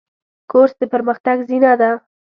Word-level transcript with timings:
کورس 0.51 0.73
د 0.79 0.83
پرمختګ 0.93 1.37
زینه 1.49 1.73
ده. 1.81 1.91